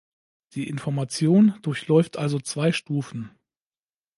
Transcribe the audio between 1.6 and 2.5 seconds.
durchläuft also